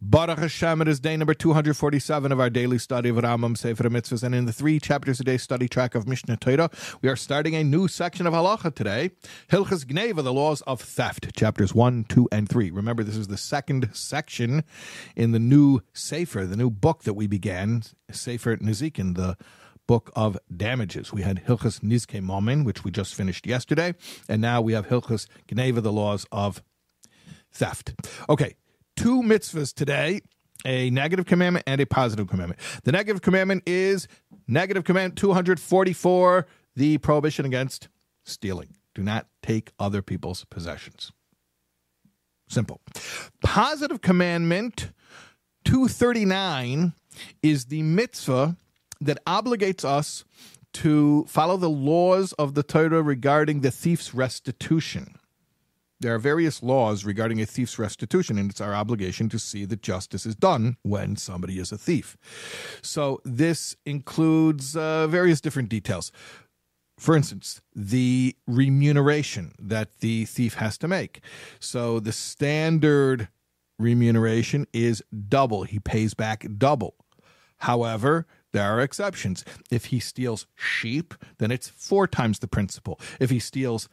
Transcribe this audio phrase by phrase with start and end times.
[0.00, 4.22] Baruch Hashem, it is day number 247 of our daily study of Rambam Sefer Mitzvahs,
[4.22, 6.70] and in the three chapters a day study track of Mishneh Torah,
[7.02, 9.10] we are starting a new section of Halacha today,
[9.50, 12.70] Hilchas Gneva, the laws of theft, chapters 1, 2, and 3.
[12.70, 14.62] Remember, this is the second section
[15.16, 19.36] in the new Sefer, the new book that we began, Sefer Nezikin, the
[19.88, 21.12] book of damages.
[21.12, 23.96] We had Hilchas Nizke Momin, which we just finished yesterday,
[24.28, 26.62] and now we have Hilchas Gneva, the laws of
[27.50, 27.94] theft.
[28.28, 28.54] Okay,
[28.98, 30.20] two mitzvahs today
[30.66, 32.58] a negative commandment and a positive commandment.
[32.82, 34.08] The negative commandment is
[34.48, 37.88] negative commandment 244, the prohibition against
[38.24, 38.74] stealing.
[38.96, 41.12] Do not take other people's possessions.
[42.48, 42.80] Simple.
[43.40, 44.90] Positive commandment
[45.64, 46.92] 239
[47.40, 48.56] is the mitzvah
[49.00, 50.24] that obligates us
[50.72, 55.17] to follow the laws of the Torah regarding the thief's restitution.
[56.00, 59.82] There are various laws regarding a thief's restitution, and it's our obligation to see that
[59.82, 62.16] justice is done when somebody is a thief.
[62.82, 66.12] So, this includes uh, various different details.
[66.98, 71.20] For instance, the remuneration that the thief has to make.
[71.58, 73.28] So, the standard
[73.78, 76.94] remuneration is double, he pays back double.
[77.58, 79.44] However, there are exceptions.
[79.70, 83.00] If he steals sheep, then it's four times the principal.
[83.20, 83.88] If he steals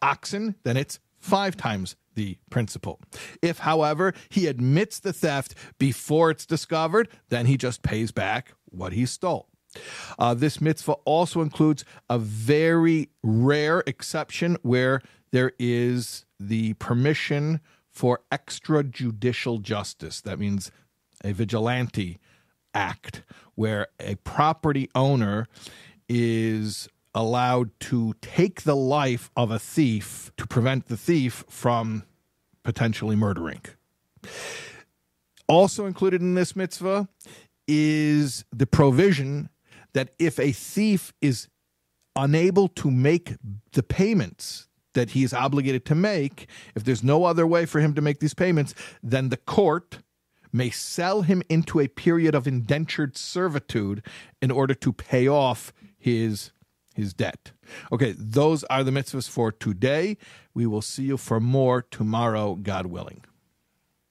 [0.00, 3.00] oxen, then it's five times the principal.
[3.40, 8.92] If, however, he admits the theft before it's discovered, then he just pays back what
[8.92, 9.48] he stole.
[10.18, 18.20] Uh, this mitzvah also includes a very rare exception where there is the permission for
[18.30, 20.20] extrajudicial justice.
[20.20, 20.70] That means
[21.24, 22.18] a vigilante
[22.74, 23.22] act
[23.54, 25.46] where a property owner
[26.08, 32.04] is allowed to take the life of a thief to prevent the thief from
[32.62, 33.60] potentially murdering.
[35.48, 37.08] Also included in this mitzvah
[37.68, 39.48] is the provision
[39.92, 41.48] that if a thief is
[42.16, 43.34] unable to make
[43.72, 47.94] the payments that he is obligated to make, if there's no other way for him
[47.94, 49.98] to make these payments, then the court
[50.52, 54.04] may sell him into a period of indentured servitude
[54.42, 56.52] in order to pay off his
[56.94, 57.52] his debt.
[57.90, 60.16] Okay, those are the mitzvahs for today.
[60.54, 63.24] We will see you for more tomorrow, God willing.